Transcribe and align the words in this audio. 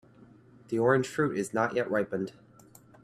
The 0.69 0.79
orange 0.79 1.07
fruit 1.07 1.37
is 1.37 1.53
not 1.53 1.75
yet 1.75 1.87
ripened. 1.91 2.33